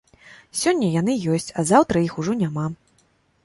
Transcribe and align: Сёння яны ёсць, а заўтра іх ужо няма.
Сёння 0.61 0.87
яны 1.01 1.13
ёсць, 1.35 1.53
а 1.59 1.67
заўтра 1.73 2.05
іх 2.09 2.19
ужо 2.25 2.33
няма. 2.43 2.69